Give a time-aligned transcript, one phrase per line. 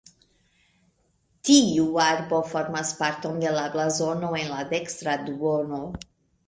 [1.49, 5.87] Tiu arbo formas parton de la blazono en la dekstra duono.